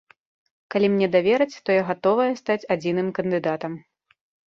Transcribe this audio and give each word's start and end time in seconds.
Калі 0.75 0.87
мне 0.93 1.07
давераць, 1.15 1.61
то 1.69 1.75
я 1.79 1.83
гатовая 1.89 2.25
стаць 2.41 2.57
адзіным 2.77 3.13
кандыдатам. 3.21 3.77